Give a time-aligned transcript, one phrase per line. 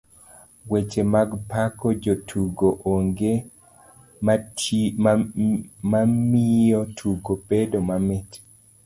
[0.71, 3.31] Weche mag pako jotugo onge
[5.91, 8.29] mamiyo tugo bedo mamit.